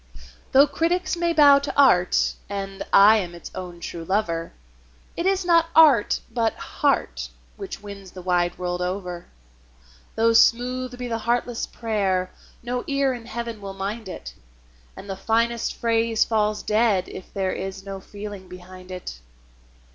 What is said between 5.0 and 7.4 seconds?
It is not art, but heart,